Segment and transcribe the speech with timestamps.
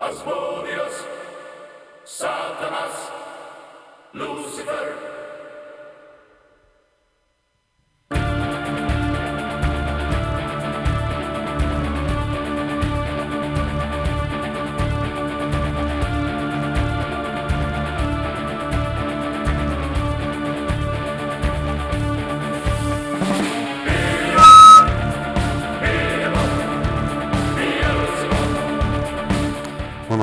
[0.00, 1.04] Asmodeus,
[2.06, 3.12] Satanas,
[4.14, 5.19] Lucifer.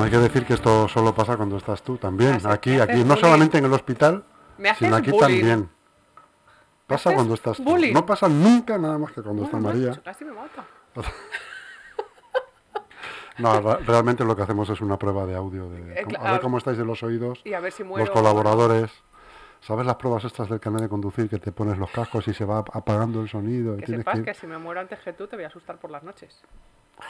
[0.08, 2.38] Hay que decir que esto solo pasa cuando estás tú también.
[2.46, 3.20] Aquí, aquí, no bullying.
[3.20, 4.24] solamente en el hospital,
[4.78, 5.20] sino aquí bullying.
[5.40, 5.70] también.
[6.86, 7.64] Pasa cuando estás tú.
[7.64, 7.92] bullying.
[7.92, 10.00] No pasa nunca nada más que cuando está María.
[10.02, 10.32] casi me.
[13.38, 16.58] No, realmente lo que hacemos es una prueba de audio de Eh, a ver cómo
[16.58, 18.04] estáis de los oídos, Y a ver si muero.
[18.06, 18.90] los colaboradores.
[19.60, 22.44] ¿Sabes las pruebas estas del canal de conducir que te pones los cascos y se
[22.44, 23.74] va apagando el sonido?
[23.76, 25.48] y Que tienes sepas que que si me muero antes que tú te voy a
[25.48, 26.42] asustar por las noches.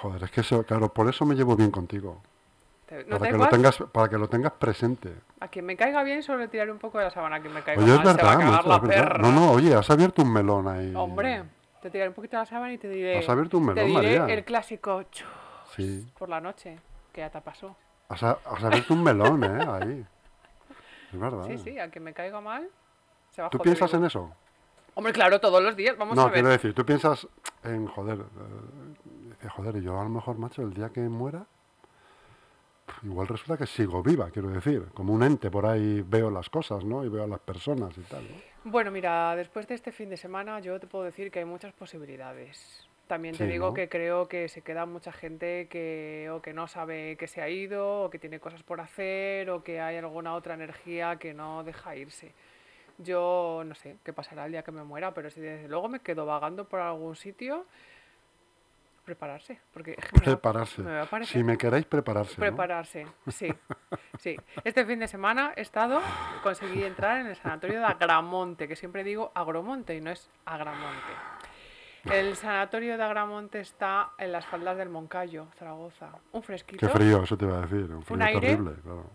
[0.03, 2.21] Joder, es que eso, claro, por eso me llevo bien contigo.
[2.89, 5.15] Te- ¿No Para te que, lo tengas, para que lo tengas presente.
[5.41, 7.37] A quien me caiga bien solo le tiraré un poco de la sábana.
[7.37, 9.05] A quien me caiga Oye, es mal se va a verdad, cagar macho, la verdad.
[9.09, 9.19] perra.
[9.19, 10.95] No, no, oye, has abierto un melón ahí.
[10.97, 11.45] Hombre,
[11.83, 13.19] te tiraré un poquito de la sábana y te diré...
[13.19, 14.35] Has abierto un te melón, diré María.
[14.35, 15.27] el clásico chus
[15.77, 16.11] Sí.
[16.19, 16.79] por la noche,
[17.13, 17.77] que ya te pasó.
[18.09, 19.67] Has, has abierto un melón, ¿eh?
[19.71, 20.07] Ahí.
[21.13, 21.45] Es verdad.
[21.47, 22.69] Sí, sí, a quien me caiga mal
[23.31, 24.33] se va a ¿Tú piensas en eso?
[24.95, 26.33] Hombre, claro, todos los días, vamos no, a ver.
[26.35, 27.29] quiero decir, tú piensas
[27.65, 28.19] en, joder,
[29.43, 31.45] eh, joder, y yo a lo mejor, macho, el día que muera,
[33.03, 36.85] igual resulta que sigo viva, quiero decir, como un ente, por ahí veo las cosas,
[36.85, 37.05] ¿no?
[37.05, 38.71] Y veo a las personas y tal, ¿no?
[38.71, 41.73] Bueno, mira, después de este fin de semana yo te puedo decir que hay muchas
[41.73, 42.85] posibilidades.
[43.07, 43.75] También te Sí, digo ¿no?
[43.75, 47.49] que creo que se queda mucha gente que o que no sabe que se ha
[47.49, 51.65] ido, o que tiene cosas por hacer, o que hay alguna otra energía que no
[51.65, 52.35] deja irse.
[52.99, 56.01] Yo no sé qué pasará el día que me muera, pero si desde luego me
[56.01, 57.65] quedo vagando por algún sitio,
[59.09, 60.83] prepararse, porque me va- Prepararse.
[60.83, 62.35] me va Si me queréis, prepararse.
[62.37, 62.41] ¿no?
[62.47, 63.49] Prepararse, sí,
[64.19, 64.37] sí.
[64.65, 66.03] Este fin de semana he estado,
[66.43, 71.13] conseguí entrar en el sanatorio de Agramonte, que siempre digo Agromonte y no es Agramonte.
[72.05, 76.11] El sanatorio de Agramonte está en las faldas del Moncayo, Zaragoza.
[76.33, 76.87] Un fresquito.
[76.87, 78.41] Qué frío, eso te iba a decir, un frío aire.
[78.41, 79.11] terrible, claro.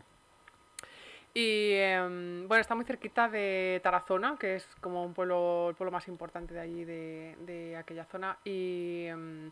[1.35, 5.91] Y em, bueno, está muy cerquita de Tarazona, que es como un pueblo, el pueblo
[5.91, 8.37] más importante de allí, de, de aquella zona.
[8.43, 9.49] Y em,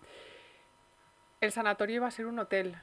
[1.41, 2.77] el sanatorio iba a ser un hotel.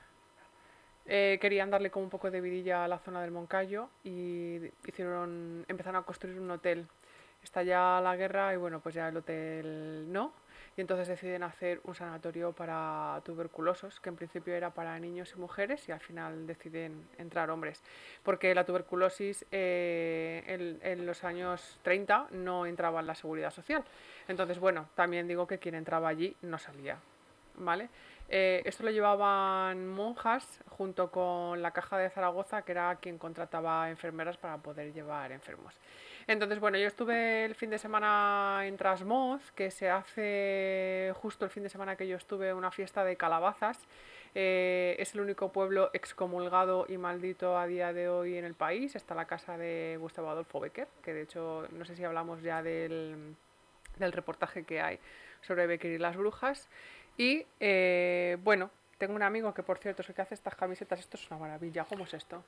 [1.06, 5.96] Eh, querían darle como un poco de vidilla a la zona del Moncayo y empezaron
[5.96, 6.86] a construir un hotel.
[7.42, 10.32] Está ya la guerra y bueno, pues ya el hotel no.
[10.76, 15.40] Y entonces deciden hacer un sanatorio para tuberculosos, que en principio era para niños y
[15.40, 17.82] mujeres, y al final deciden entrar hombres.
[18.22, 23.82] Porque la tuberculosis eh, en, en los años 30 no entraba en la seguridad social.
[24.28, 26.98] Entonces, bueno, también digo que quien entraba allí no salía.
[27.56, 27.88] ¿Vale?
[28.28, 33.88] Eh, esto lo llevaban monjas junto con la Caja de Zaragoza, que era quien contrataba
[33.88, 35.74] enfermeras para poder llevar enfermos.
[36.26, 41.50] Entonces, bueno, yo estuve el fin de semana en Trasmoz, que se hace justo el
[41.50, 43.78] fin de semana que yo estuve una fiesta de calabazas.
[44.34, 48.94] Eh, es el único pueblo excomulgado y maldito a día de hoy en el país.
[48.94, 52.62] Está la casa de Gustavo Adolfo Becker, que de hecho no sé si hablamos ya
[52.62, 53.34] del,
[53.96, 55.00] del reportaje que hay
[55.40, 56.68] sobre Becker y las brujas.
[57.18, 60.98] Y eh, bueno, tengo un amigo que por cierto es el que hace estas camisetas.
[61.00, 61.84] Esto es una maravilla.
[61.88, 62.42] ¿Cómo es esto?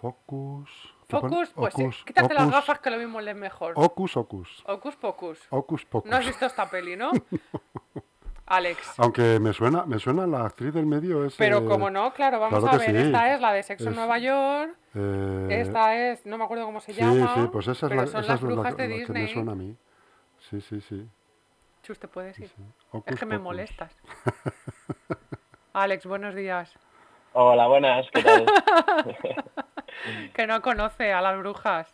[0.00, 0.70] Focus.
[1.08, 3.72] Focus, pues sí, Ocus, quítate las gafas que lo mismo lees mejor.
[3.76, 4.62] Ocus, ocus.
[4.66, 5.40] Ocus Pocus.
[5.50, 6.10] Ocus pocus.
[6.10, 7.10] No has visto esta peli, ¿no?
[8.46, 8.94] Alex.
[8.98, 11.36] Aunque me suena, me suena la actriz del medio es.
[11.36, 13.02] Pero eh, como no, claro, vamos claro a que ver.
[13.02, 13.06] sí.
[13.08, 14.74] Esta es la de Sexo en Nueva York.
[14.94, 17.34] eh, Esta es, no me acuerdo cómo se sí, llama.
[17.34, 19.22] sí, pues esa es pero la, son esa las la- brujas la de que Disney.
[19.22, 19.76] me suena a mí.
[20.50, 21.06] Sí, sí, sí.
[21.90, 22.46] Chus, te puedes ir.
[22.46, 22.54] sí.
[23.06, 23.92] Es que me molestas.
[25.72, 26.72] Alex, buenos días.
[27.32, 28.46] Hola, buenas, ¿qué tal?
[30.34, 31.92] Que no conoce a las brujas.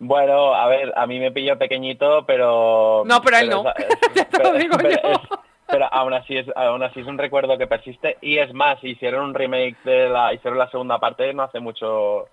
[0.00, 3.04] bueno, a ver, a mí me pilló pequeñito, pero...
[3.06, 3.64] No, pero él no.
[3.76, 5.12] es- Ya te lo digo pero yo.
[5.12, 5.20] es-
[5.68, 9.26] pero aún así, es, aún así es un recuerdo que persiste y es más, hicieron
[9.26, 10.34] un remake de la...
[10.34, 12.26] hicieron la segunda parte no hace mucho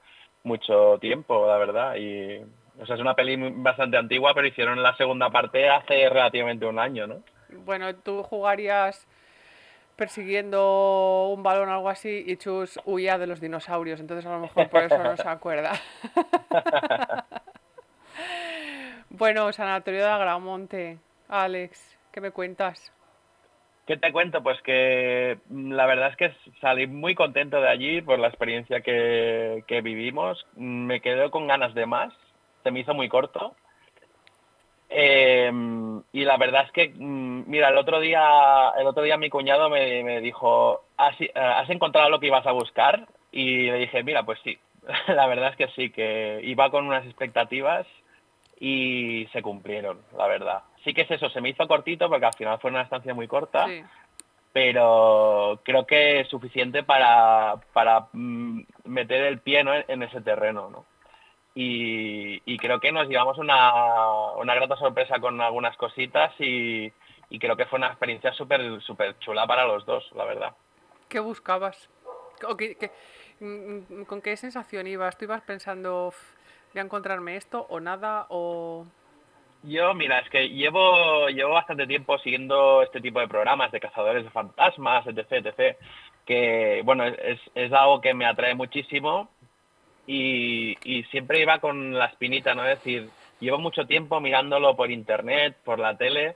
[0.43, 2.43] mucho tiempo, la verdad, y...
[2.79, 6.79] O sea, es una peli bastante antigua, pero hicieron la segunda parte hace relativamente un
[6.79, 7.21] año, ¿no?
[7.49, 9.07] Bueno, tú jugarías
[9.95, 14.39] persiguiendo un balón o algo así y Chus huía de los dinosaurios, entonces a lo
[14.39, 15.71] mejor por eso no se acuerda.
[19.09, 20.97] bueno, Sanatorio de Agramonte.
[21.29, 22.91] Alex, ¿qué me cuentas?
[23.87, 24.41] ¿Qué te cuento?
[24.41, 28.81] Pues que mm, la verdad es que salí muy contento de allí por la experiencia
[28.81, 30.45] que, que vivimos.
[30.55, 32.13] Mm, Me quedé con ganas de más.
[32.65, 33.53] Se me hizo muy corto.
[34.89, 35.51] Eh,
[36.13, 39.69] y la verdad es que, mm, mira, el otro día, el otro día mi cuñado
[39.69, 43.07] me, me dijo, ¿Has, eh, ¿has encontrado lo que ibas a buscar?
[43.31, 44.57] Y le dije, mira, pues sí,
[45.09, 47.85] la verdad es que sí, que iba con unas expectativas
[48.59, 50.63] y se cumplieron, la verdad.
[50.83, 53.27] Sí que es eso, se me hizo cortito porque al final fue una estancia muy
[53.27, 53.83] corta, Sí.
[54.53, 59.71] pero creo que es suficiente para, para mm, meter el pie ¿no?
[59.75, 60.85] en ese terreno, ¿no?
[61.57, 66.91] Y, y creo que nos llevamos una, una grata sorpresa con algunas cositas y,
[67.29, 70.53] y creo que fue una experiencia súper súper chula para los dos, la verdad.
[71.07, 71.89] ¿Qué buscabas?
[72.45, 72.91] ¿O qué- qué-
[73.39, 75.17] mm, ¿Con qué sensación ibas?
[75.17, 76.17] ¿Tú ibas pensando, "Uf,
[76.73, 78.25] voy a encontrarme esto o nada?
[78.29, 78.85] O...
[79.63, 84.25] Yo, mira, es que llevo, llevo bastante tiempo siguiendo este tipo de programas de cazadores
[84.25, 85.77] de fantasmas, etc, etc,
[86.25, 89.29] que, bueno, es, es algo que me atrae muchísimo
[90.07, 92.63] y, y siempre iba con la espinita, ¿no?
[92.65, 93.09] Es decir,
[93.39, 96.35] llevo mucho tiempo mirándolo por internet, por la tele,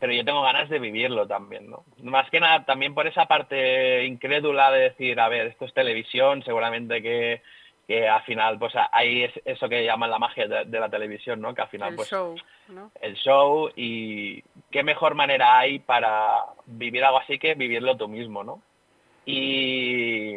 [0.00, 1.84] pero yo tengo ganas de vivirlo también, ¿no?
[2.02, 6.42] Más que nada también por esa parte incrédula de decir, a ver, esto es televisión,
[6.42, 7.40] seguramente que,
[7.86, 11.40] que al final, pues hay es- eso que llaman la magia de, de la televisión,
[11.40, 11.54] ¿no?
[11.54, 12.34] Que al final, el pues show,
[12.68, 12.90] ¿no?
[13.00, 18.42] el show y qué mejor manera hay para vivir algo así que vivirlo tú mismo,
[18.44, 18.60] ¿no?
[19.26, 20.36] Y,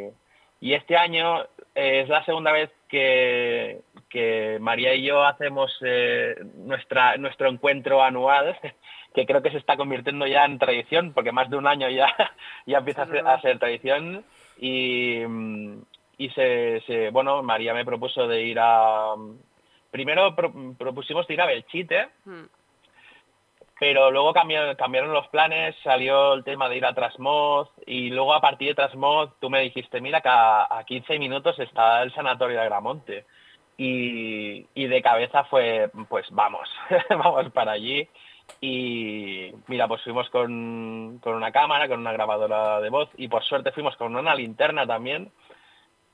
[0.61, 1.43] y este año
[1.77, 8.01] eh, es la segunda vez que, que María y yo hacemos eh, nuestra, nuestro encuentro
[8.03, 8.57] anual,
[9.15, 12.07] que creo que se está convirtiendo ya en tradición, porque más de un año ya,
[12.65, 13.33] ya empieza a ser, verdad.
[13.35, 14.23] a ser tradición.
[14.59, 15.81] Y, mm,
[16.17, 19.13] y se, se- bueno, María me propuso de ir a...
[19.91, 22.43] Primero pro- propusimos de ir a Belchite, Mm,
[23.79, 28.41] pero luego cambiaron, los planes, salió el tema de ir a Trasmoz y luego a
[28.41, 32.57] partir de Trasmoz tú me dijiste, mira que a, a 15 minutos está el sanatorio
[32.57, 33.25] de Agramonte.
[33.79, 36.67] Y, y de cabeza fue, pues vamos,
[37.09, 38.07] vamos para allí.
[38.61, 43.43] Y mira, pues fuimos con, con una cámara, con una grabadora de voz y por
[43.43, 45.31] suerte fuimos con una linterna también.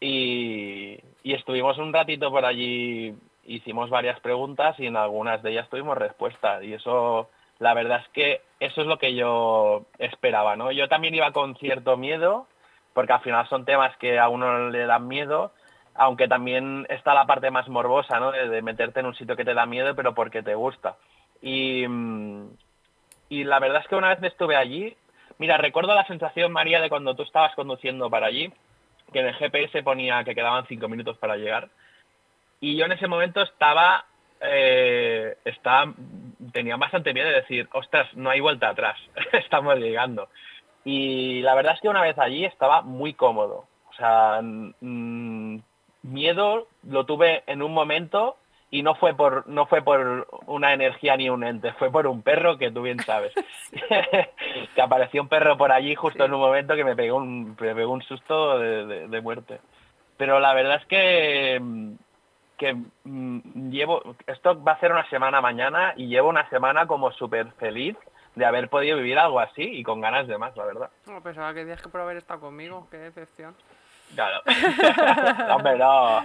[0.01, 3.15] Y, y estuvimos un ratito por allí,
[3.45, 6.61] hicimos varias preguntas y en algunas de ellas tuvimos respuesta.
[6.61, 7.29] Y eso,
[7.59, 10.71] la verdad es que eso es lo que yo esperaba, ¿no?
[10.71, 12.47] Yo también iba con cierto miedo,
[12.93, 15.51] porque al final son temas que a uno le dan miedo,
[15.95, 18.31] aunque también está la parte más morbosa, ¿no?
[18.31, 20.95] De, meterte en un sitio que te da miedo, pero porque te gusta.
[21.41, 22.49] Y, mm,
[23.29, 24.95] y la verdad es que una vez estuve allí,
[25.37, 28.51] mira, recuerdo la sensación, María, de cuando tú estabas conduciendo para allí,
[29.11, 31.69] que en el GPS ponía que quedaban cinco minutos para llegar.
[32.59, 34.05] Y yo en ese momento estaba,
[34.43, 35.93] eh, estaba
[36.51, 38.97] tenía bastante miedo de decir, ostras, no hay vuelta atrás,
[39.33, 40.29] estamos llegando.
[40.85, 43.65] Y la verdad es que una vez allí estaba muy cómodo.
[43.89, 45.57] O sea, mm,
[46.03, 48.37] miedo lo tuve en un momento
[48.69, 52.21] y no fue por no fue por una energía ni un ente, fue por un
[52.23, 53.33] perro que tú bien sabes.
[54.75, 57.75] que apareció un perro por allí justo en un momento que me pegó un, me
[57.75, 59.59] pegó un susto de, de- de muerte.
[60.17, 61.93] Pero la verdad es que, mm,
[62.57, 67.11] que mm, llevo, esto va a ser una semana mañana y llevo una semana como
[67.11, 67.97] súper feliz
[68.35, 70.89] de haber podido vivir algo así y con ganas de más, la verdad.
[71.07, 73.55] No, pensaba que decías que por haber estado conmigo, qué decepción.
[74.15, 74.41] Claro.
[75.55, 76.23] Hombre, no.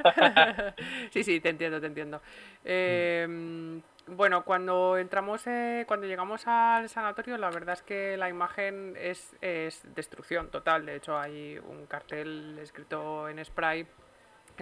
[1.10, 2.20] sí, sí, te entiendo, te entiendo.
[2.64, 8.94] Eh, bueno, cuando entramos, eh, cuando llegamos al sanatorio, la verdad es que la imagen
[8.98, 10.86] es, es destrucción total.
[10.86, 13.86] De hecho, hay un cartel escrito en spray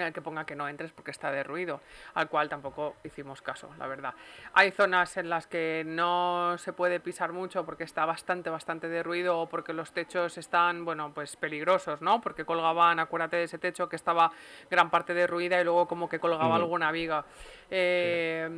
[0.03, 1.81] en el que ponga que no entres porque está derruido,
[2.15, 4.15] al cual tampoco hicimos caso, la verdad.
[4.53, 9.38] Hay zonas en las que no se puede pisar mucho porque está bastante, bastante derruido
[9.38, 12.21] o porque los techos están, bueno, pues peligrosos, ¿no?
[12.21, 14.33] Porque colgaban, acuérdate de ese techo que estaba
[14.71, 17.25] gran parte derruida y luego como que colgaba alguna viga.
[17.71, 18.49] Eh,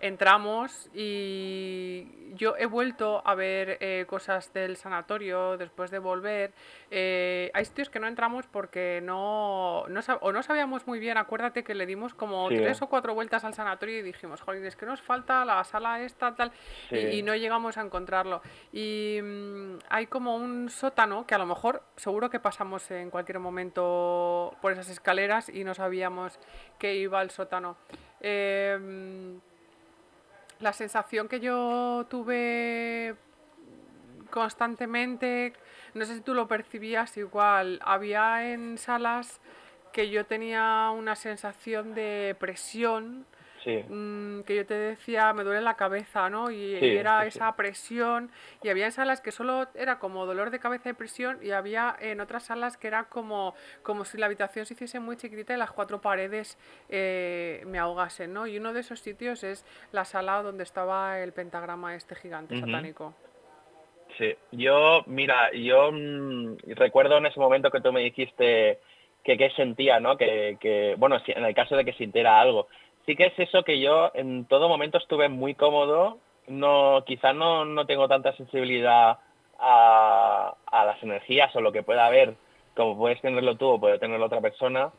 [0.00, 6.52] entramos y yo he vuelto a ver eh, cosas del sanatorio después de volver.
[6.90, 11.16] Eh, hay sitios que no entramos porque no, no o no sabíamos muy bien.
[11.16, 12.56] Acuérdate que le dimos como Sí.
[12.56, 16.00] tres o cuatro vueltas al sanatorio y dijimos, joder, es que nos falta la sala
[16.02, 16.52] esta, tal,
[16.90, 18.42] y- no llegamos a encontrarlo.
[18.72, 23.38] Y mm, hay como un sótano que a lo mejor seguro que pasamos en cualquier
[23.38, 26.38] momento por esas escaleras y no sabíamos
[26.78, 27.76] que iba al sótano.
[28.20, 29.40] Em,
[30.60, 33.14] la sensación que yo tuve
[34.30, 35.52] constantemente,
[35.94, 39.40] no sé si tú lo percibías igual, había en salas
[39.92, 43.26] que yo tenía una sensación de presión
[43.66, 43.82] Sí.
[43.88, 46.52] mm, que yo te decía, me duele la cabeza, ¿no?
[46.52, 48.30] Y, Sí, y era sí, esa presión,
[48.62, 52.20] y había salas que solo era como dolor de cabeza y presión, y había en
[52.20, 55.72] otras salas que era como, como si la habitación se hiciese muy chiquitita y las
[55.72, 56.56] cuatro paredes
[56.88, 58.46] eh, me ahogasen, ¿no?
[58.46, 63.14] Y uno de esos sitios es la sala donde estaba el pentagrama este gigante satánico.
[64.16, 68.78] Sí, yo, mira, yo mm, recuerdo en ese momento que tú me dijiste
[69.24, 70.16] que qué sentía, ¿no?
[70.16, 72.68] Que, que, bueno, si- en el caso de que sintiera algo.
[73.06, 77.64] Sí que es eso que yo en todo momento estuve muy cómodo, no, quizá no,
[77.64, 79.18] no tengo tanta sensibilidad
[79.58, 82.34] a, a las energías o lo que pueda haber,
[82.74, 84.90] como puedes tenerlo tú o puede tenerlo otra persona.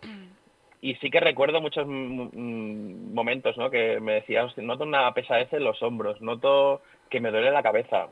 [0.80, 3.70] Y sí que recuerdo muchos mm, mm, momentos, ¿no?
[3.70, 7.64] Que me decías, "Hostia, noto una pesadez en los hombros, noto que me duele la
[7.64, 8.08] cabeza.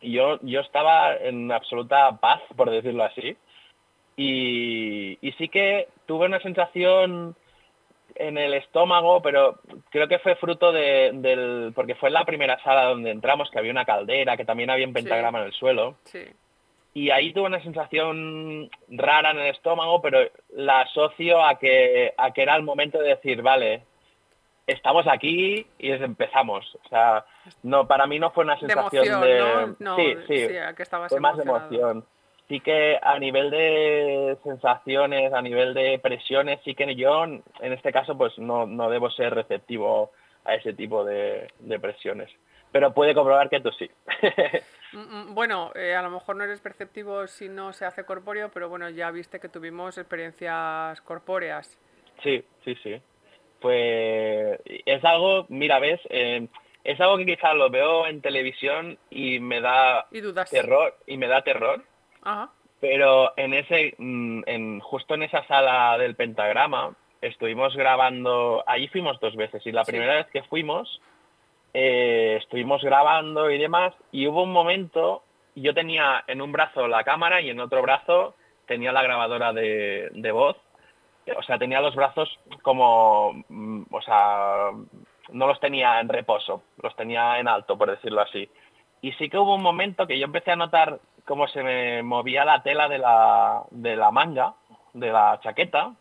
[0.00, 3.36] Y yo, yo estaba en absoluta paz, por decirlo así.
[4.16, 7.36] Y, y sí que tuve una sensación
[8.14, 9.58] en el estómago, pero
[9.90, 11.72] creo que fue fruto de, del...
[11.74, 14.86] porque fue en la primera sala donde entramos, que había una caldera, que también había
[14.86, 15.96] un pentagrama en el suelo.
[16.04, 16.24] Sí.
[16.94, 22.32] Y ahí tuve una sensación rara en el estómago, pero la asocio a que, a
[22.32, 23.82] que era el momento de decir, vale,
[24.66, 26.78] estamos aquí y empezamos.
[26.84, 27.24] O sea,
[27.62, 29.38] no, para mí no fue una De sensación emoción, de...
[29.38, 29.76] ¿no?
[29.78, 32.04] No, sí, sí, que estabas fue más emoción.
[32.52, 37.90] Sí que a nivel de sensaciones, a nivel de presiones, sí que yo, en este
[37.90, 40.12] caso, pues no, no debo ser receptivo
[40.44, 42.30] a ese tipo de, de presiones.
[42.70, 43.90] Pero puede comprobar que tú sí.
[44.92, 44.98] Mm,
[45.30, 48.68] mm, Bueno, eh, a lo mejor no eres perceptivo si no se hace corpóreo, pero
[48.68, 51.78] bueno, ya viste que tuvimos experiencias corpóreas.
[52.22, 53.00] Sí, sí, sí.
[53.62, 56.46] Pues es algo, mira, ves, Eh,
[56.84, 60.50] es algo que quizás lo veo en televisión y me da Y dudas.
[60.50, 61.82] terror, y me da terror,
[62.22, 62.50] Ajá.
[62.80, 69.20] pero en ese, mm, en, justo en esa sala del pentagrama, estuvimos grabando, allí fuimos
[69.20, 69.92] dos veces, y la Sí.
[69.92, 71.00] primera vez que fuimos,
[71.74, 75.22] eh, estuvimos grabando y demás, y hubo un momento,
[75.54, 78.34] yo tenía en un brazo la cámara y en otro brazo
[78.66, 80.56] tenía la grabadora de, de voz,
[81.36, 84.70] o sea, tenía los brazos como, mm, o sea,
[85.30, 88.48] no los tenía en reposo, los tenía en alto, por decirlo así.
[89.02, 92.44] Y sí que hubo un momento que yo empecé a notar cómo se me movía
[92.44, 94.54] la tela de la, de la manga,
[94.94, 95.92] de la chaqueta,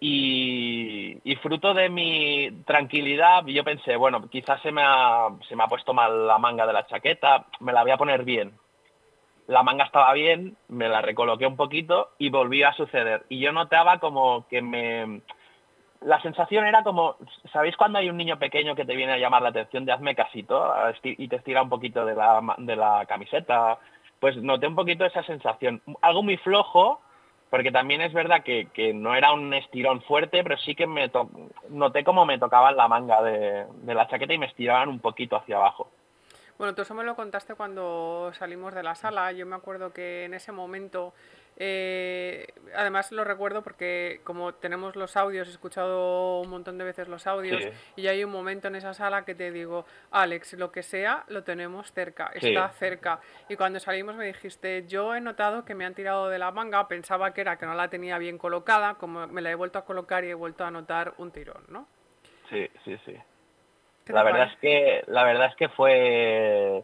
[0.00, 5.68] y, fruto de mi tranquilidad, yo pensé, bueno, quizás se me, ha, se me ha
[5.68, 8.52] puesto mal la manga de la chaqueta, me la voy a poner bien.
[9.46, 13.24] La manga estaba bien, me la recoloqué un poquito y volvió a suceder.
[13.28, 15.22] Y yo notaba como que me...
[16.00, 17.16] La sensación era como,
[17.52, 20.14] ¿sabéis cuando hay un niño pequeño que te viene a llamar la atención de hazme
[20.14, 23.78] casito y te estira un poquito de la, camiseta?
[24.20, 25.82] Pues noté un poquito esa sensación.
[26.00, 27.00] Algo muy flojo,
[27.50, 31.10] porque también es verdad que, no era un estirón fuerte, pero sí que me
[31.70, 35.36] noté como me tocaban la manga de, de la chaqueta y me estiraban un poquito
[35.36, 35.90] hacia abajo.
[36.58, 39.30] Bueno, tú eso me lo contaste cuando salimos de la sala.
[39.30, 41.14] Yo me acuerdo que en ese momento,
[41.60, 42.46] eh,
[42.76, 47.26] además lo recuerdo porque como tenemos los audios, he escuchado un montón de veces los
[47.26, 47.70] audios, Sí.
[47.96, 51.42] y hay un momento en esa sala que te digo, Alex, lo que sea, lo
[51.42, 52.48] tenemos cerca, Sí.
[52.48, 53.20] está cerca.
[53.48, 56.86] Y cuando salimos me dijiste, yo he notado que me han tirado de la manga,
[56.86, 59.84] pensaba que era que no la tenía bien colocada, como me la he vuelto a
[59.84, 61.88] colocar y he vuelto a notar un tirón, ¿no?
[62.50, 63.14] Sí, sí, sí.
[64.06, 64.54] ¿Qué La verdad parece?
[64.54, 66.82] es que la verdad es que fue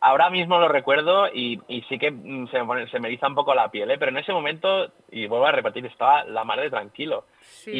[0.00, 3.34] ahora mismo lo recuerdo y, y sí que mm, se me, se me eriza un
[3.34, 3.98] poco la piel, ¿eh?
[3.98, 7.24] pero en ese momento, y vuelvo a repetir, estaba la madre tranquilo.
[7.42, 7.70] Sí,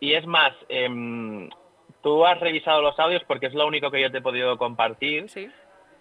[0.00, 1.48] y, y es más, em,
[2.02, 5.28] tú has revisado los audios porque es lo único que yo te he podido compartir
[5.28, 5.50] sí,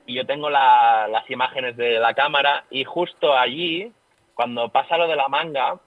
[0.07, 3.91] y yo tengo la- las imágenes de la cámara y justo allí,
[4.35, 5.79] cuando pasa lo de la manga,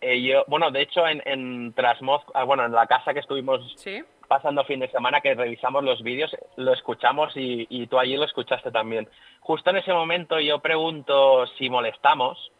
[0.00, 3.72] eh, yo, bueno, de hecho en, en Trasmoz, ah, bueno, en la casa que estuvimos
[3.76, 4.02] sí.
[4.28, 8.24] Pasando fin de semana que revisamos los vídeos, lo escuchamos y, y tú allí lo
[8.24, 9.08] escuchaste también.
[9.40, 12.50] Justo en ese momento yo pregunto si molestamos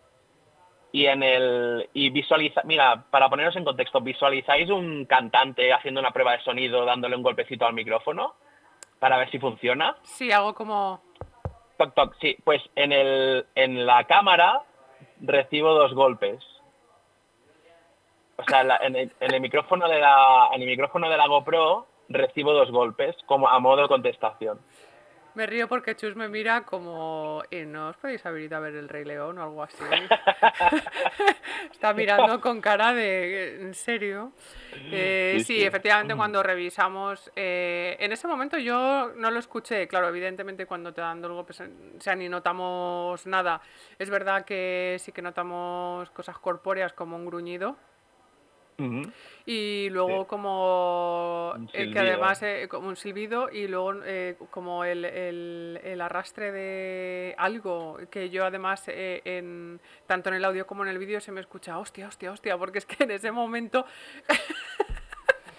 [0.94, 6.12] y en el y visualiza, mira, para poneros en contexto, visualizáis un cantante haciendo una
[6.12, 8.36] prueba de sonido dándole un golpecito al micrófono
[9.00, 9.96] para ver si funciona.
[10.04, 11.02] Sí, algo como...
[11.78, 14.62] Toc toc, sí, pues en el en la cámara
[15.20, 16.38] recibo dos golpes.
[18.36, 21.16] O sea, en, la- en el, en el micrófono de la en el micrófono de
[21.16, 24.60] la GoPro recibo dos golpes como a modo de contestación.
[25.34, 28.88] Me río porque Chus me mira como, "Eh, ¿no os podéis ido a ver el
[28.88, 29.82] Rey León o algo así?
[31.72, 34.32] Está mirando con cara de, ¿en serio?
[34.92, 35.64] Eh, Sí, sí, sí.
[35.64, 41.00] efectivamente cuando revisamos, eh, en ese momento yo no lo escuché, claro, evidentemente cuando te
[41.00, 43.60] dan dos golpes, o sea, ni notamos nada.
[43.98, 47.76] Es verdad que sí que notamos cosas corpóreas como un gruñido,
[49.46, 50.26] Y luego Sí.
[50.28, 56.00] como eh, que además eh, como un silbido y luego eh, como el, el- el
[56.00, 60.98] arrastre de algo que yo además eh, en tanto en el audio como en el
[60.98, 63.84] vídeo se me escucha hostia, hostia, hostia, porque es que en ese momento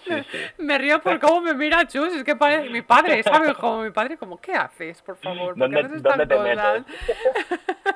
[0.04, 0.38] Sí, sí.
[0.58, 3.54] me río por cómo me mira Chus, es que parece mi padre, ¿sabes?
[3.54, 5.54] Como mi padre, como ¿qué haces, por favor?
[5.54, 6.84] ¿Por ¿Dónde- dónde te cosas?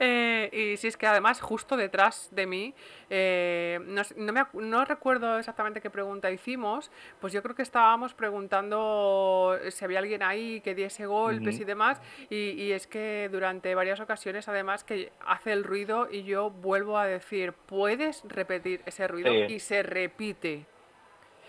[0.00, 2.74] Eh, y sí, es que además justo detrás de mí,
[3.10, 8.14] eh, no, no me no recuerdo exactamente qué pregunta hicimos, pues yo creo que estábamos
[8.14, 13.74] preguntando si había alguien ahí que diese golpes y demás, y, y es que durante
[13.74, 19.06] varias ocasiones además que hace el ruido y yo vuelvo a decir, ¿puedes repetir ese
[19.06, 19.30] ruido?
[19.30, 19.54] Sí.
[19.54, 20.66] Y se repite.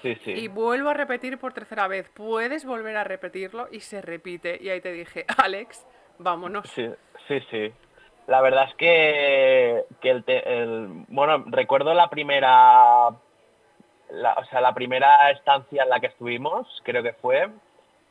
[0.02, 0.32] Sí, sí.
[0.32, 3.68] Y vuelvo a repetir por tercera vez, ¿puedes volver a repetirlo?
[3.72, 4.60] Y se repite.
[4.62, 5.86] Y ahí te dije, Alex,
[6.20, 6.70] vámonos.
[6.70, 6.88] Sí,
[7.28, 7.74] sí, sí.
[8.28, 13.10] La verdad es que, el, te- el- bueno, recuerdo la primera,
[14.10, 17.50] la- o sea, la primera estancia en la que estuvimos, creo que fue,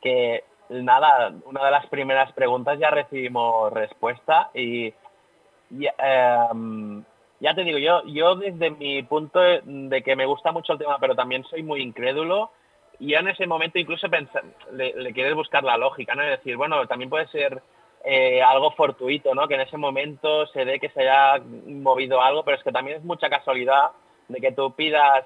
[0.01, 4.93] que nada, una de las primeras preguntas ya recibimos respuesta y,
[5.97, 7.03] em,
[7.39, 10.97] ya te digo, yo, yo desde mi punto de, que me gusta mucho el tema,
[10.99, 12.51] pero también soy muy incrédulo,
[12.99, 14.41] y en ese momento incluso pensa-
[14.71, 16.23] le, le quieres buscar la lógica, ¿no?
[16.23, 17.61] Es decir, bueno, también puede ser
[18.05, 19.47] eh, algo fortuito, ¿no?
[19.47, 22.97] Que en ese momento se ve que se haya movido algo, pero es que también
[22.97, 23.91] es mucha casualidad
[24.27, 25.25] de que tú pidas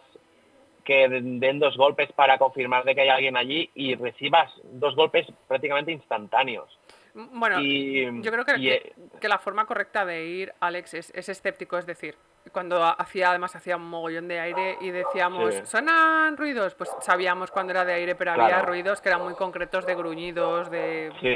[0.85, 5.27] que den dos golpes para confirmar de que hay alguien allí y recibas dos golpes
[5.47, 6.79] prácticamente instantáneos.
[7.13, 10.93] Bueno, Y- yo creo que, y, que- eh, que la forma correcta de ir, Alex,
[10.93, 12.15] es, es escéptico, es decir,
[12.53, 15.61] cuando hacía, además hacía un mogollón de aire y decíamos, Sí.
[15.65, 16.73] ¿sonan ruidos?
[16.75, 20.71] Pues sabíamos cuando era de aire, pero había ruidos que eran muy concretos de gruñidos,
[20.71, 21.11] de...
[21.19, 21.35] Sí.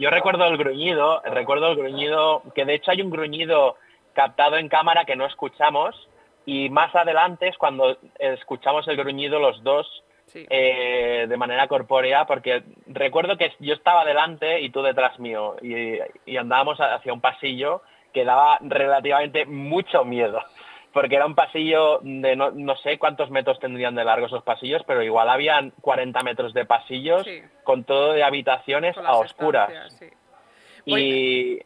[0.00, 3.76] Yo recuerdo el gruñido, recuerdo el gruñido, que de hecho hay un gruñido
[4.14, 6.08] captado en cámara que no escuchamos
[6.46, 10.46] y más adelante es cuando escuchamos el gruñido los dos Sí.
[10.48, 15.98] eh, de manera corpórea, porque recuerdo que yo estaba delante y tú detrás mío y,
[16.24, 20.40] y andábamos hacia un pasillo que daba relativamente mucho miedo,
[20.92, 24.82] porque era un pasillo de no, no sé cuántos metros tendrían de largo esos pasillos,
[24.86, 27.42] pero igual habían 40 metros de pasillos Sí.
[27.64, 29.70] con todo de habitaciones a oscuras.
[29.98, 30.06] sí.
[30.86, 31.60] Y,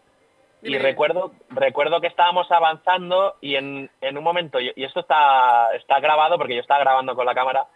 [0.63, 6.01] y recuerdo, recuerdo que estábamos avanzando y en, en un momento, y esto está, está
[6.01, 7.67] grabado porque yo estaba grabando con la cámara,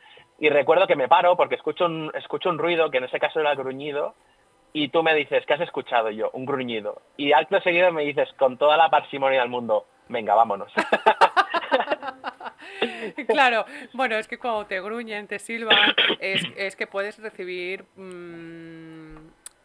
[0.40, 3.40] y recuerdo que me paro porque escucho un, escucho un ruido, que en ese caso
[3.40, 4.14] era gruñido,
[4.72, 6.10] y tú me dices, ¿qué has escuchado?
[6.10, 7.00] Yo, un gruñido.
[7.16, 10.72] Y acto seguido me dices, con toda la parsimonia del mundo, venga, vámonos.
[13.26, 19.16] Claro, bueno, es que cuando te gruñen, te silban, es, es que puedes recibir mm,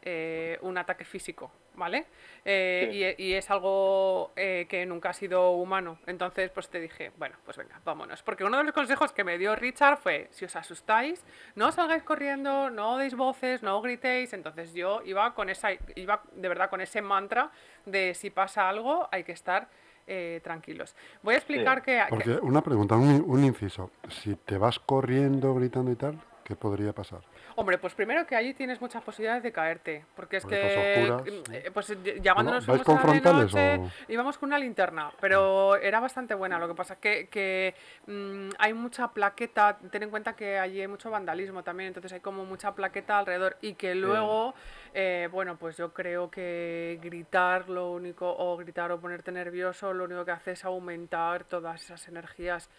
[0.01, 2.05] eh, un ataque físico, ¿vale?
[2.43, 3.23] Eh, Sí.
[3.23, 5.99] y, y es algo eh, que nunca ha sido humano.
[6.07, 8.23] Entonces, pues te dije, bueno, pues venga, vámonos.
[8.23, 11.23] Porque uno de los consejos que me dio Richard fue, si os asustáis,
[11.55, 14.33] no salgáis corriendo, no deis voces, no gritéis.
[14.33, 17.51] Entonces yo iba con esa, iba de verdad con ese mantra
[17.85, 19.67] de si pasa algo, hay que estar
[20.07, 20.95] eh, tranquilos.
[21.21, 23.91] Voy a explicar que, que- Porque una pregunta, un, un inciso.
[24.09, 27.21] Si te vas corriendo, gritando y tal, ¿qué podría pasar?
[27.55, 31.45] Hombre, pues primero que allí tienes muchas posibilidades de caerte, porque es Porque que, oscuras.
[31.53, 34.57] eh, pues ll- llamándonos ¿vais fuimos con a de frontales noche, o- íbamos con una
[34.57, 36.57] linterna, pero era bastante buena.
[36.57, 37.75] Lo que pasa que, que
[38.07, 42.21] mm, hay mucha plaqueta, ten en cuenta que allí hay mucho vandalismo también, entonces hay
[42.21, 44.55] como mucha plaqueta alrededor y que luego,
[44.93, 50.05] eh, bueno, pues yo creo que gritar lo único, o gritar o ponerte nervioso, lo
[50.05, 52.69] único que hace es aumentar todas esas energías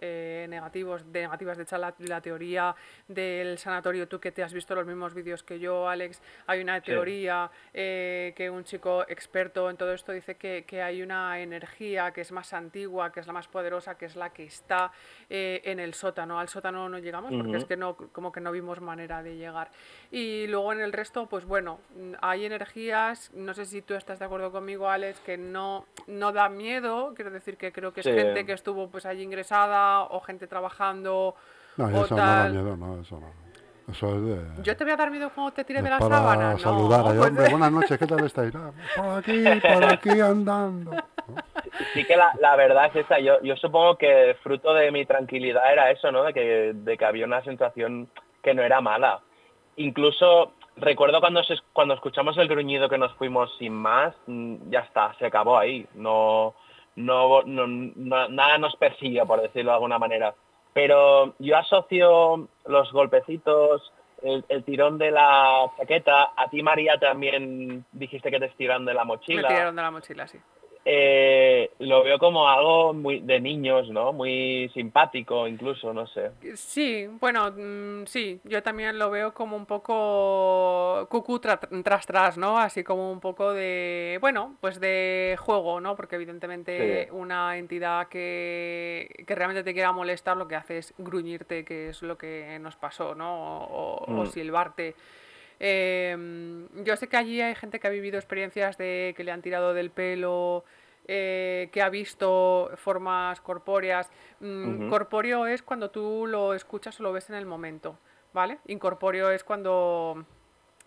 [0.00, 1.58] eh, negativos, de negativas.
[1.58, 2.74] De la, la teoría
[3.06, 6.80] del sanatorio, tú que te has visto los mismos vídeos que yo, Alex, hay una
[6.80, 12.12] teoría eh, que un chico experto en todo esto dice que, que hay una energía
[12.12, 14.90] que es más antigua, que es la más poderosa, que es la que está
[15.28, 16.40] eh, en el sótano.
[16.40, 19.70] Al sótano no llegamos porque es que no, como que no vimos manera de llegar.
[20.10, 21.80] Y luego en el resto, pues bueno,
[22.20, 26.48] hay energías, no sé si tú estás de acuerdo conmigo, Alex, que no, no da
[26.48, 28.12] miedo, quiero decir que creo que es Sí.
[28.12, 31.34] gente que estuvo pues allí ingresada o gente trabajando
[31.76, 32.52] No, o eso no da tal.
[32.52, 33.28] miedo, no, eso no.
[33.90, 34.22] Eso es
[34.56, 34.62] de...
[34.62, 36.58] Yo te voy a dar miedo cuando te tire es de la para sábana.
[36.58, 37.00] saludar.
[37.00, 38.54] no, pues- hombre, buenas noches, ¿qué tal estáis?
[38.54, 40.92] Ah, por aquí, por aquí andando.
[41.94, 43.18] Sí que la, la verdad es esa.
[43.18, 46.22] Yo, yo supongo que fruto de mi tranquilidad era eso, ¿no?
[46.24, 48.08] De que, de que había una sensación
[48.42, 49.20] que no era mala.
[49.76, 54.80] Incluso recuerdo cuando, se- cuando escuchamos el gruñido que nos fuimos sin más, mm, ya
[54.80, 55.86] está, se acabó ahí.
[55.94, 56.54] No,
[57.04, 60.34] no, nada nos persiguió, por decirlo de alguna manera.
[60.72, 68.30] Pero yo asocio los golpecitos, el, tirón de la chaqueta, a ti María también dijiste
[68.30, 70.38] que te estiraron de la Me mochila tiraron de la mochila, sí.
[70.84, 74.12] Eh, lo veo como algo muy de niños, ¿no?
[74.12, 76.30] Muy simpático incluso, no sé.
[76.54, 82.38] Sí, bueno, mm, sí, yo también lo veo como un poco cucú tra- tras tras,
[82.38, 82.58] ¿no?
[82.58, 85.96] Así como un poco de, bueno, pues de juego, ¿no?
[85.96, 87.10] Porque evidentemente Sí.
[87.12, 92.02] una entidad que, que realmente te quiera molestar lo que hace es gruñirte, que es
[92.02, 93.64] lo que nos pasó, ¿no?
[93.64, 94.26] O, o Mm.
[94.26, 94.94] silbarte.
[95.62, 99.42] Em, yo sé que allí hay gente que ha vivido experiencias de que le han
[99.42, 100.64] tirado del pelo,
[101.06, 104.10] eh, que ha visto formas corpóreas.
[104.40, 104.88] Mm.
[104.88, 107.98] Corpóreo es cuando tú lo escuchas o lo ves en el momento,
[108.32, 108.58] ¿vale?
[108.68, 110.24] Incorpóreo es cuando,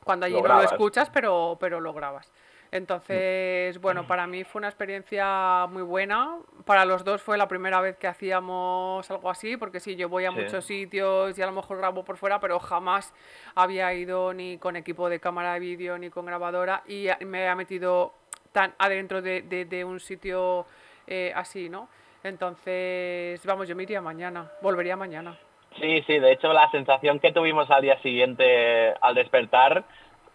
[0.03, 2.31] cuando allí Lo no lo escuchas, pero, pero lo grabas.
[2.73, 2.75] Mm.
[2.75, 6.37] Entonces, bueno, para mí fue una experiencia muy buena.
[6.65, 10.25] Para los dos fue la primera vez que hacíamos algo así, porque sí, yo voy
[10.25, 10.37] a Sí.
[10.39, 13.13] muchos sitios y a lo mejor grabo por fuera, pero jamás
[13.55, 17.55] había ido ni con equipo de cámara de vídeo ni con grabadora y me ha
[17.55, 18.13] metido
[18.51, 20.65] tan adentro de, de- de un sitio
[21.05, 21.89] eh, así, ¿no?
[22.23, 25.37] Entonces, vamos, yo me iría mañana, volvería mañana.
[25.79, 29.83] Sí, sí, de hecho la sensación que tuvimos al día siguiente al despertar,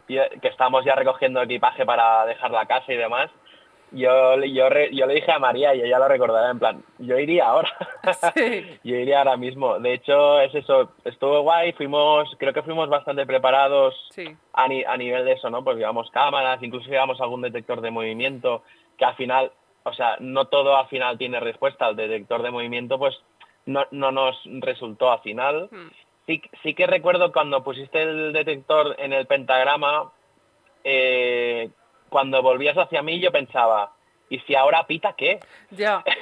[0.08, 3.30] que estábamos ya recogiendo equipaje para dejar la casa y demás,
[3.90, 7.46] yo, le- yo, le dije a María y ella lo recordará en plan, yo iría
[7.46, 7.70] ahora,
[8.34, 8.78] Sí.
[8.84, 9.78] yo iría ahora mismo.
[9.78, 14.84] De hecho, es eso, estuvo guay, fuimos, creo que fuimos bastante preparados Sí, a, ni-
[14.84, 15.64] a nivel de eso, ¿no?
[15.64, 18.62] Pues llevamos cámaras, incluso llevamos algún detector de movimiento,
[18.98, 19.52] que al final,
[19.84, 21.88] o sea, no todo al final tiene respuesta.
[21.88, 23.16] El detector de movimiento, pues,
[23.64, 25.68] no, no nos resultó al final.
[25.70, 25.88] Mm.
[26.28, 30.12] Sí, sí que recuerdo cuando pusiste el detector en el pentagrama,
[30.84, 31.70] eh,
[32.10, 33.94] cuando volvías hacia mí yo pensaba,
[34.28, 35.40] ¿y si ahora pita qué?
[35.70, 36.04] ya.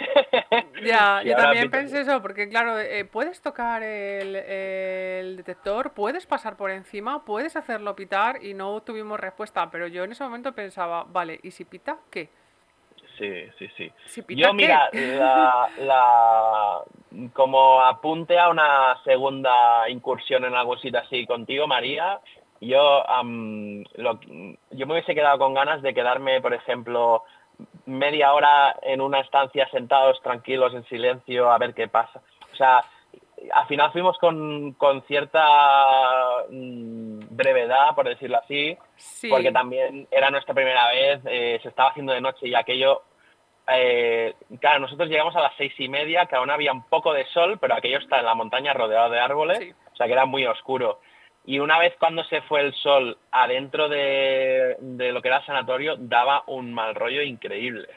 [0.85, 6.27] Ya, yo también pita- pensé eso, porque claro, eh, puedes tocar el, el detector, puedes
[6.27, 10.53] pasar por encima, puedes hacerlo pitar y no tuvimos respuesta, pero yo en ese momento
[10.55, 12.29] pensaba, vale, ¿y si pita qué?
[13.19, 13.93] Sí, sí, sí.
[14.29, 16.81] Yo, mira, la, la-
[17.33, 22.21] como apunte a una segunda incursión en algo así contigo, María,
[22.61, 23.03] yo,
[23.95, 24.21] lo-
[24.71, 27.23] yo me hubiese quedado con ganas de quedarme, por ejemplo,
[27.87, 32.21] media hora en una estancia sentados, tranquilos, en silencio, a ver qué pasa.
[32.53, 32.85] O sea,
[33.53, 35.45] al final fuimos con, con cierta
[36.51, 39.29] mm, brevedad, por decirlo así, Sí.
[39.29, 43.03] porque también era nuestra primera vez, eh, se estaba haciendo de noche y aquello,
[43.69, 47.25] eh, claro, nosotros llegamos a las seis y media, que aún había un poco de
[47.27, 49.73] sol, pero aquello está en la montaña rodeado de árboles, Sí.
[49.93, 51.01] o sea que era muy oscuro.
[51.45, 55.47] Y una vez cuando se fue el sol adentro de, de lo que era el
[55.47, 57.89] sanatorio, daba un mal rollo increíble,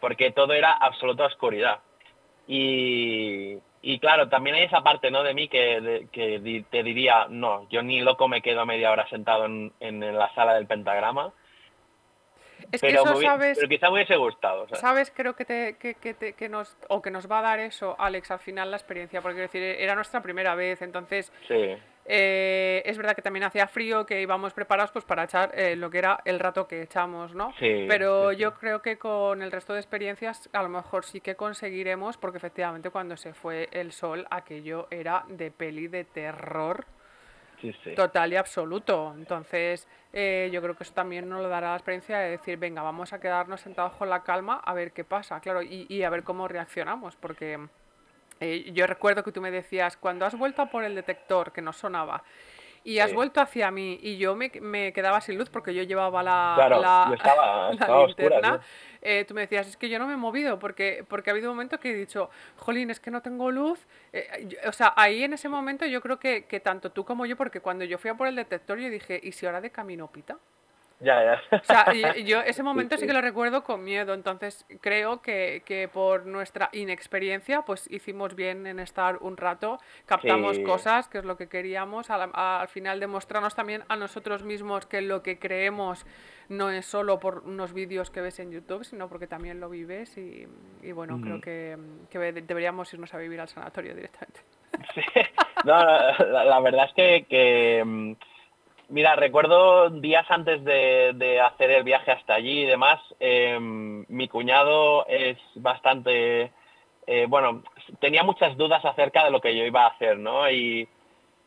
[0.00, 1.78] porque todo era absoluta oscuridad.
[2.48, 5.22] Y, y claro, también hay esa parte ¿no?
[5.22, 9.08] de mí que, de- que te diría, no, yo ni loco me quedo media hora
[9.08, 11.32] sentado en, en la sala del pentagrama,
[12.72, 14.66] Es que pero, eso me hubi- sabes, pero quizá me hubiese gustado.
[14.68, 14.80] ¿sabes?
[14.80, 17.58] sabes, creo que te, que, que te- que nos, o que nos va a dar
[17.60, 21.74] eso, Alex, al final la experiencia, porque decir, era nuestra primera vez, entonces Sí,
[22.12, 25.90] Eh, es verdad que también hacía frío, que íbamos preparados pues para echar eh, lo
[25.90, 27.52] que era el rato que echamos, ¿no?
[27.60, 28.42] Sí, Pero sí, sí.
[28.42, 32.38] yo creo que con el resto de experiencias a lo mejor sí que conseguiremos, porque
[32.38, 36.84] efectivamente cuando se fue el sol aquello era de peli de terror
[37.60, 37.94] sí, sí.
[37.94, 39.14] total y absoluto.
[39.16, 42.82] Entonces eh, yo creo que eso también nos lo dará la experiencia de decir, venga,
[42.82, 46.10] vamos a quedarnos sentados con la calma a ver qué pasa, claro, y, y a
[46.10, 47.68] ver cómo reaccionamos, porque...
[48.40, 51.60] Eh, yo recuerdo que tú me decías, cuando has vuelto a por el detector, que
[51.60, 52.22] no sonaba,
[52.82, 53.14] y has Sí.
[53.14, 56.80] vuelto hacia mí, y yo me, me quedaba sin luz porque yo llevaba la, Claro,
[56.80, 58.60] la, yo estaba- la linterna, ¿no?
[59.02, 61.50] eh, tú me decías, es que yo no me he movido, porque, porque ha habido
[61.50, 63.86] un momento que he dicho, jolín, es que no tengo luz.
[64.14, 67.26] Eh, yo- o sea, ahí en ese momento yo creo que, que tanto tú como
[67.26, 69.70] yo, porque cuando yo fui a por el detector, yo dije, ¿y si ahora de
[69.70, 70.38] camino pita?
[71.00, 71.58] Ya, ya.
[71.58, 73.06] O sea, yo ese momento sí, sí.
[73.06, 78.66] que lo recuerdo con miedo, entonces creo que, que por nuestra inexperiencia pues hicimos bien
[78.66, 80.62] en estar un rato, captamos Sí.
[80.62, 85.00] cosas, que es lo que queríamos, al, al final demostrarnos también a nosotros mismos que
[85.00, 86.04] lo que creemos
[86.50, 90.18] no es solo por unos vídeos que ves en YouTube, sino porque también lo vives
[90.18, 90.46] y,
[90.82, 91.78] y bueno, creo que,
[92.10, 94.40] que de- deberíamos irnos a vivir al sanatorio directamente.
[94.94, 95.02] Sí.
[95.64, 98.12] No, la, la verdad es que, que, mm,
[98.90, 105.06] mira, recuerdo días antes de, hacer el viaje hasta allí y demás, em, mi cuñado
[105.06, 106.52] es bastante,
[107.06, 107.62] eh, bueno,
[108.00, 110.50] tenía muchas dudas acerca de lo que yo iba a hacer, ¿no?
[110.50, 110.88] Y,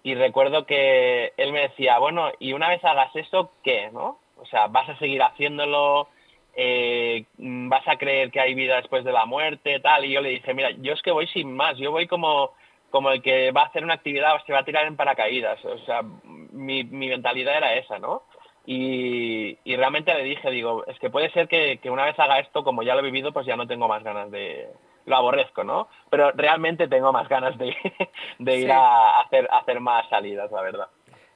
[0.03, 3.89] y recuerdo que él me decía, bueno, y una vez hagas eso, ¿qué?
[3.91, 4.19] ¿No?
[4.37, 6.09] O sea, ¿vas a seguir haciéndolo?
[6.55, 9.79] Eh, ¿Vas a creer que hay vida después de la muerte?
[9.79, 10.05] Tal.
[10.05, 12.51] Y yo le dije, mira, yo es que voy sin más, yo voy como,
[12.89, 15.63] como el que va a hacer una actividad o se va a tirar en paracaídas.
[15.63, 16.01] O sea,
[16.53, 18.23] mi, mi mentalidad era esa, ¿no?
[18.65, 22.39] Y, y realmente le dije, digo, es que puede ser que, que una vez haga
[22.39, 24.69] esto, como ya lo he vivido, pues ya no tengo más ganas de...
[25.05, 25.89] Lo aborrezco, ¿no?
[26.09, 27.75] Pero realmente tengo más ganas de,
[28.39, 28.71] de ir Sí.
[28.71, 30.87] a hacer, a hacer más salidas, la verdad.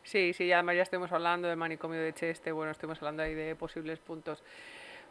[0.03, 3.57] Sí, sí, además ya estuvimos hablando de manicomio de Cheste, bueno, estuvimos hablando ahí de
[3.57, 4.41] posibles puntos.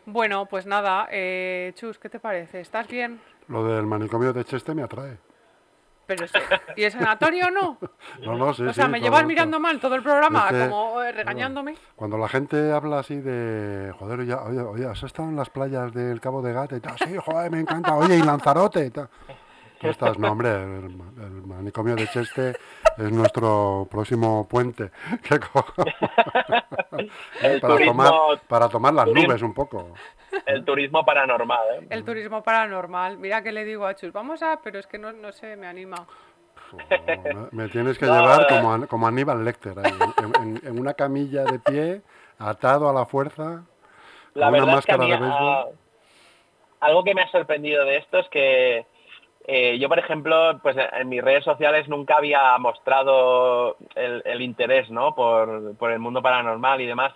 [0.07, 2.61] Bueno, pues nada, eh, Chus, ¿qué te parece?
[2.61, 3.21] ¿Estás bien?
[3.49, 5.19] Lo del manicomio de Cheste me atrae.
[6.07, 6.33] Pero es-
[6.77, 7.79] ¿Y el sanatorio no?
[8.25, 11.13] No, no, sí, o sea, sí, me llevas mirando mal todo el programa, como eh,
[11.13, 11.75] regañándome.
[11.97, 15.93] Cuando la gente habla así de, joder, oye, oye, oye, ¿has estado en las playas
[15.93, 16.97] del Cabo de Gata y tal?
[16.99, 17.95] Sí, joder, me encanta.
[17.97, 19.09] Oye, y Lanzarote y tal.
[19.87, 20.85] Tú estás, no, hombre, el,
[21.23, 22.51] el manicomio de Cheste
[22.99, 24.91] es nuestro próximo puente.
[25.23, 25.65] que co-
[27.43, 29.95] El para, turismo- tomar, para tomar las turismo- nubes un poco.
[30.45, 31.87] El turismo paranormal, ¿eh?
[31.91, 33.17] El turismo paranormal.
[33.19, 35.67] Mira que le digo a Chus, vamos a, pero es que no, no sé, me
[35.67, 36.07] anima.
[37.53, 40.95] Me, me tienes que No, llevar como, como Aníbal Lecter, ahí, en, en- en una
[40.95, 42.03] camilla de pie,
[42.39, 43.63] atado a la fuerza,
[44.35, 45.79] La con una verdad es que a máscara mí, de béisbol.
[46.81, 48.85] algo que me ha sorprendido de esto es que
[49.49, 55.15] eh, yo, por ejemplo, pues en mis redes sociales nunca había mostrado el, interés, ¿no?
[55.15, 57.13] Por, por el mundo paranormal y demás.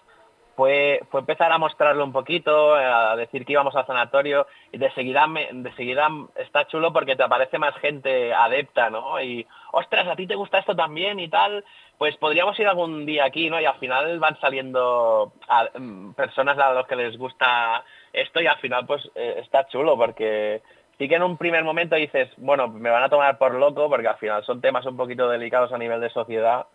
[0.54, 4.92] Fue, fue empezar a mostrarlo un poquito, a decir que íbamos al sanatorio y de
[4.92, 9.20] seguida, de seguida está chulo porque te aparece más gente adepta, ¿no?
[9.22, 11.64] Y, ostras, a ti te gusta esto también y tal,
[11.96, 13.60] pues podríamos ir algún día aquí, ¿no?
[13.60, 15.32] Y al final van saliendo
[15.78, 19.96] mm, personas a los que les gusta esto y al final pues eh, está chulo
[19.96, 20.62] porque
[21.00, 24.06] sí que en un primer momento dices, bueno, me van a tomar por loco porque
[24.06, 26.66] al final son temas un poquito delicados a nivel de sociedad.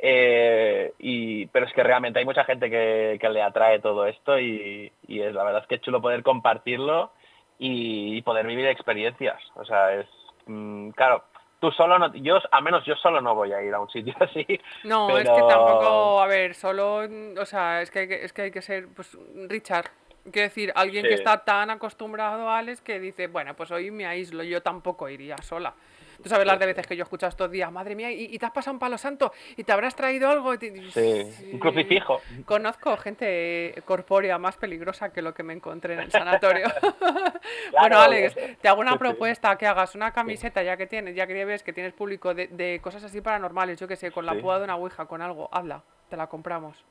[0.00, 4.40] eh, y, pero es que realmente hay mucha gente que, que le atrae todo esto
[4.40, 7.12] y, y es la verdad es que es chulo poder compartirlo
[7.60, 9.40] y, y poder vivir experiencias.
[9.54, 10.06] O sea, es
[10.46, 11.22] mm, claro,
[11.60, 14.14] tú solo no, yo al menos yo solo no voy a ir a un sitio
[14.20, 14.44] así.
[14.82, 17.02] No, es que tampoco, a ver, solo,
[17.38, 19.16] o sea, es que, es que, hay que ser, pues,
[19.48, 19.90] Richard.
[20.24, 24.06] Quiero decir, alguien que está tan acostumbrado a Alex que dice, bueno, pues hoy me
[24.06, 25.74] aíslo, yo tampoco iría sola.
[26.22, 28.38] Tú sabes las de veces que yo he escuchado estos días, madre mía, y, y
[28.38, 30.54] te has pasado un palo santo, y te habrás traído algo.
[30.58, 32.20] Sí, un crucifijo.
[32.44, 36.66] Conozco gente corpórea más peligrosa que lo que me encontré en el sanatorio.
[37.72, 41.26] bueno, Alex, te hago una sí, propuesta, que hagas una camiseta, ya que tienes, ya
[41.26, 44.34] que ves que tienes público de, de cosas así paranormales, yo que sé, con la
[44.34, 46.84] púa de una ouija, con algo, hazla, te la compramos.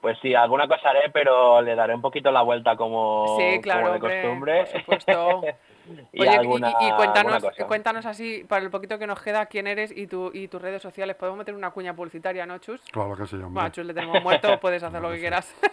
[0.00, 3.86] Pues sí, alguna cosa haré, pero le daré un poquito la vuelta como, sí, claro,
[3.88, 4.64] como de hombre, costumbre.
[4.64, 5.42] por supuesto.
[6.12, 7.66] y, Oye, alguna, y, y alguna cuéntanos, cosa.
[7.66, 10.82] cuéntanos así, para el poquito que nos queda, quién eres y, tu, y tus redes
[10.82, 11.16] sociales.
[11.16, 12.80] Podemos meter una cuña publicitaria, ¿no, Chus?
[12.92, 13.50] Claro que sí, hombre.
[13.52, 15.20] Bueno, Chus le tenemos muerto, puedes hacer lo que Sí.
[15.22, 15.54] quieras.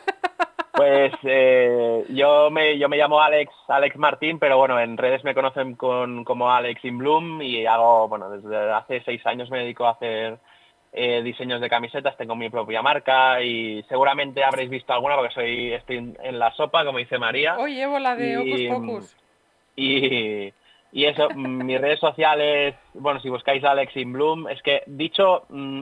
[0.75, 5.35] Pues eh, yo me yo me llamo Alex Alex Martín, pero bueno, en redes me
[5.35, 9.85] conocen con, como Alex in Bloom y hago, bueno, desde hace seis años me dedico
[9.85, 10.39] a hacer
[10.93, 15.73] eh, diseños de camisetas, tengo mi propia marca y seguramente habréis visto alguna porque soy
[15.73, 17.57] estoy en- la sopa, como dice María.
[17.57, 19.17] Hoy llevo la de Y, Pocus.
[19.75, 20.53] Y,
[20.91, 25.45] y eso, mm, mis redes sociales, bueno, si buscáis Alex in Bloom, es que dicho,
[25.49, 25.81] mm,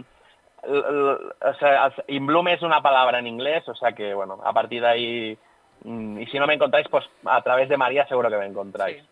[0.63, 4.81] o sea, in Bloom es una palabra en inglés, o sea que, bueno, a partir
[4.81, 5.37] de ahí,
[5.83, 8.97] mm, y si no me encontráis, pues a través de María seguro que me encontráis.
[9.01, 9.07] Sí.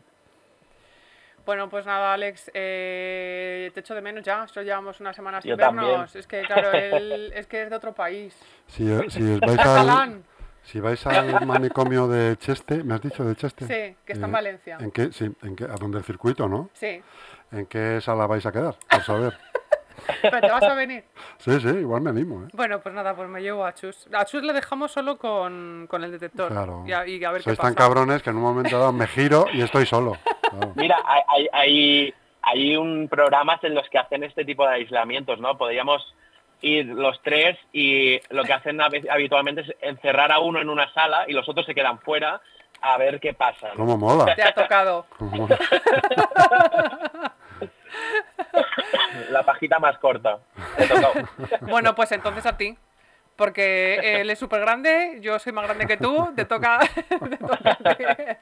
[1.50, 4.46] Bueno, pues nada, Alex, eh, te echo de menos ya.
[4.48, 5.88] Solo llevamos una semana sin Yo también.
[5.90, 6.16] vernos.
[6.16, 8.38] Es que, claro, él es que es de otro país.
[8.68, 10.24] Si, si os vais al, Catalán.
[10.62, 13.66] si vais al manicomio de Cheste, ¿me has dicho de Cheste?
[13.66, 14.78] Sí, que está en Eh, Valencia.
[14.80, 15.12] ¿En qué?
[15.12, 16.70] Sí, en qué, a donde el circuito, ¿no?
[16.74, 17.02] Sí.
[17.52, 18.76] ¿En qué sala vais a quedar?
[18.88, 19.36] Por saber.
[20.22, 21.04] Pero te vas a venir.
[21.40, 22.48] Sí, sí, igual me animo, ¿eh?
[22.54, 24.08] Bueno, pues nada, pues me llevo a Chus.
[24.14, 26.52] A Chus le dejamos solo con, con el detector.
[26.52, 26.84] Claro.
[26.86, 29.08] Y a, y a ver Sois qué tan cabrones que en un momento dado me
[29.08, 30.16] giro y estoy solo.
[30.76, 35.58] Mira, hay, hay, hay, un programas en los que hacen este tipo de aislamientos, ¿no?
[35.58, 36.16] Podríamos
[36.62, 40.92] ir los tres y lo que hacen hab- habitualmente es encerrar a uno en una
[40.94, 42.42] sala y los otros se quedan fuera
[42.82, 43.70] a ver qué pasa.
[43.70, 43.76] ¿no?
[43.86, 44.36] ¿Cómo mola?
[44.36, 45.06] Te ha tocado.
[49.30, 50.40] La pajita más corta.
[50.78, 50.88] Te.
[51.62, 52.78] Bueno, pues entonces a ti.
[53.40, 56.80] Porque él es súper grande, yo soy más grande que tú, te toca.
[57.98, 58.38] te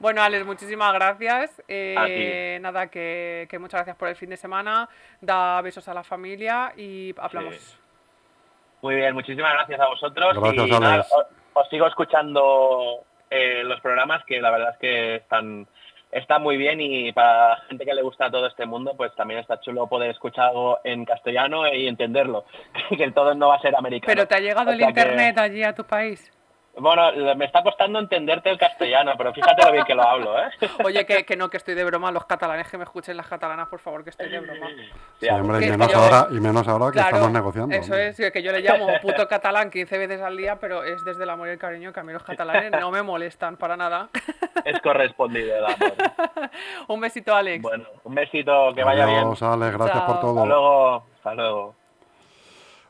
[0.00, 1.62] bueno, Alex, muchísimas gracias.
[1.68, 4.88] Eh, nada, que, que muchas gracias por el fin de semana.
[5.20, 7.54] Da besos a la familia y hablamos.
[7.54, 7.78] Sí.
[8.80, 10.34] Muy bien, muchísimas gracias a vosotros.
[10.34, 11.06] Gracias, y nada,
[11.52, 15.68] os sigo escuchando eh, los programas que la verdad es que están,
[16.12, 19.40] están muy bien y para la gente que le gusta todo este mundo, pues también
[19.40, 22.44] está chulo poder escuchar algo en castellano y entenderlo,
[22.96, 24.12] que todo no va a ser americano.
[24.14, 26.30] Pero te ha llegado O el que- internet allí a tu país.
[26.74, 30.48] Bueno, me está costando entenderte el castellano, pero fíjate lo bien que lo hablo, ¿eh?
[30.84, 32.10] Oye, que, que no, que estoy de broma.
[32.10, 34.68] Los catalanes que me escuchen las catalanas, por favor, que estoy de broma.
[35.20, 37.74] Sí, hombre, y menos, ahora, y menos ahora que Claro, estamos negociando.
[37.74, 38.08] Eso hombre.
[38.08, 41.30] es, que yo le llamo puto catalán 15 veces al día, pero es desde el
[41.30, 44.08] amor y el cariño que a mí los catalanes no me molestan para nada.
[44.64, 45.92] Es correspondido el amor.
[46.86, 47.60] Un besito, Alex.
[47.62, 49.18] Bueno, un besito, que vaya bien.
[49.18, 50.06] Adiós, Alex, gracias Chao.
[50.06, 50.46] por Hasta todo.
[50.46, 51.04] luego.
[51.16, 51.74] Hasta luego.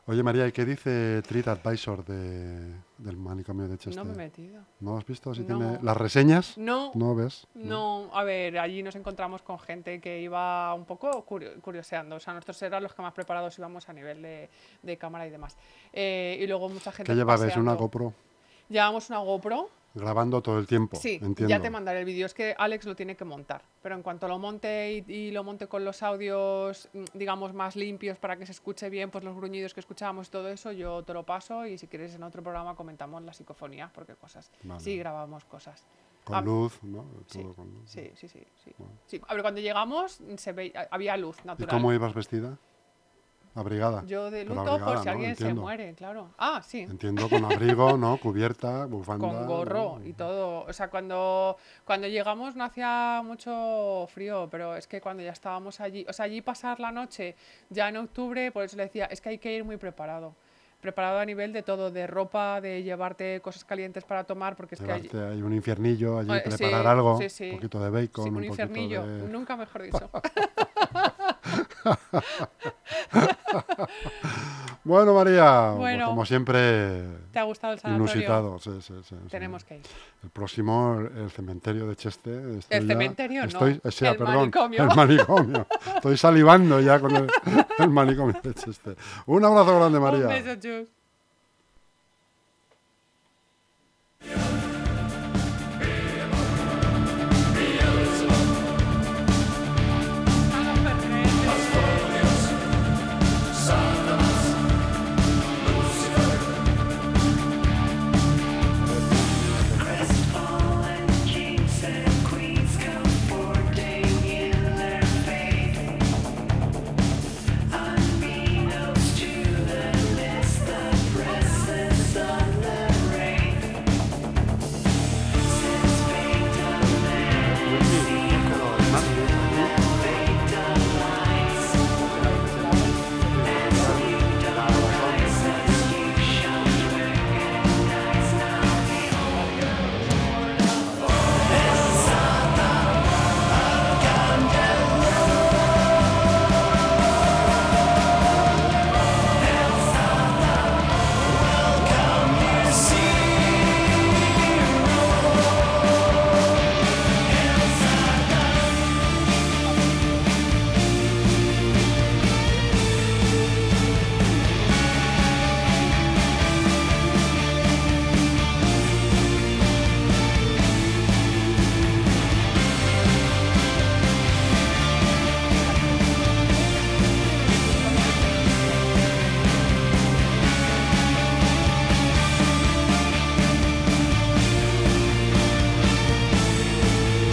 [0.05, 3.95] Oye, María, ¿y qué dice Treat Advisor de, del manicomio de Chester?
[3.95, 4.63] no me he metido.
[4.79, 5.47] ¿No has visto si No.
[5.57, 6.57] tiene las reseñas?
[6.57, 7.47] No, ¿No ves?
[7.53, 12.15] No, a ver, allí nos encontramos con gente que iba un poco curio- curioseando.
[12.15, 14.49] O sea, nosotros eran los que más preparados íbamos a nivel de,
[14.81, 15.57] de cámara y demás.
[15.91, 17.11] Eh, y luego mucha gente.
[17.11, 17.55] ¿Qué llevabais?
[17.57, 17.73] ¿Una.
[17.73, 18.13] GoPro?
[18.69, 19.69] Llevamos una GoPro.
[19.95, 20.97] Grabando todo el tiempo.
[20.97, 21.47] Sí, entiendo.
[21.49, 22.25] ya te mandaré el vídeo.
[22.25, 23.61] Es que Alex lo tiene que montar.
[23.81, 27.75] Pero en cuanto lo monte y, y lo monte con los audios, mm, digamos, más
[27.75, 31.03] limpios para que se escuche bien, pues los gruñidos que escuchábamos y todo eso, yo
[31.03, 31.67] te lo paso.
[31.67, 34.49] Y si quieres, en otro programa comentamos la psicofonía, porque cosas.
[34.63, 34.79] Vale.
[34.79, 35.85] Sí, grabamos cosas.
[36.23, 37.05] Con Ah, luz, ¿no?
[37.27, 37.83] Sí, Todo con luz.
[37.89, 38.71] sí, sí, sí, sí.
[38.77, 38.93] Bueno.
[39.05, 41.69] Sí, A ver, cuando llegamos se ve, había luz ¿Y natural.
[41.69, 42.57] cómo ibas vestida?
[43.55, 44.03] Abrigada.
[44.07, 45.11] Yo de luto por si ¿no?
[45.11, 45.61] alguien se Entiendo.
[45.61, 46.29] muere, claro.
[46.39, 46.79] Ah, sí.
[46.81, 48.17] Entiendo con abrigo, ¿no?
[48.21, 49.27] Cubierta, bufanda.
[49.27, 50.65] Con gorro y todo.
[50.65, 55.79] O sea, cuando, cuando llegamos no hacía mucho frío, pero es que cuando ya estábamos
[55.81, 57.35] allí, o sea, allí pasar la noche
[57.69, 60.35] ya en octubre, por eso le decía, es que hay que ir muy preparado.
[60.81, 64.81] Preparado a nivel de todo, de ropa, de llevarte cosas calientes para tomar, porque es
[64.81, 65.07] que allí...
[65.07, 67.49] Llevarte ahí un infiernillo, allí Eh, preparar sí, algo, sí, sí.
[67.51, 69.27] un poquito de bacon, Sí, un un, poquito infiernillo, de...
[69.29, 70.09] nunca mejor dicho.
[74.85, 76.07] Bueno, María, Bueno.
[76.07, 78.11] como siempre, ¿Te ha gustado el sanatorio?
[78.13, 78.59] inusitado.
[78.59, 79.29] sí, sí, sí, sí.
[79.29, 79.81] Tenemos que ir.
[80.23, 82.57] El próximo, el cementerio de Cheste.
[82.59, 84.83] estoy El ya- cementerio no, estoy, o sea, el perdón, manicomio.
[84.83, 85.67] El manicomio.
[85.95, 87.27] Estoy salivando ya con el,
[87.79, 88.95] el manicomio de Cheste.
[89.27, 90.27] Un abrazo grande, María.
[90.27, 90.87] Un beso, Chus.